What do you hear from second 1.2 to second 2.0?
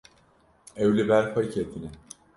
xwe ketine.